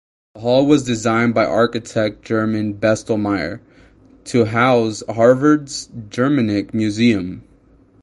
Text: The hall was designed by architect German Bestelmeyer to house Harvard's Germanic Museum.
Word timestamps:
The 0.33 0.41
hall 0.41 0.65
was 0.65 0.83
designed 0.83 1.35
by 1.35 1.45
architect 1.45 2.25
German 2.25 2.73
Bestelmeyer 2.79 3.59
to 4.23 4.45
house 4.45 5.03
Harvard's 5.07 5.89
Germanic 6.09 6.73
Museum. 6.73 7.43